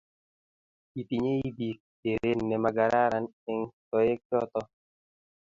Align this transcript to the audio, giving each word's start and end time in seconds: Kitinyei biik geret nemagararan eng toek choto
Kitinyei 0.91 1.47
biik 1.57 1.79
geret 2.01 2.39
nemagararan 2.49 3.25
eng 3.51 3.61
toek 3.89 4.19
choto 4.29 4.61